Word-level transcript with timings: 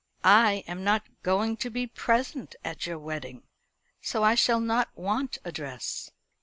"I 0.23 0.63
am 0.65 0.83
not 0.83 1.05
going 1.21 1.57
to 1.57 1.69
be 1.69 1.85
present 1.85 2.55
at 2.65 2.87
your 2.87 2.97
wedding, 2.97 3.43
so 4.01 4.23
I 4.23 4.33
shall 4.33 4.59
not 4.59 4.89
want 4.97 5.37
a 5.45 5.51
dress." 5.51 6.09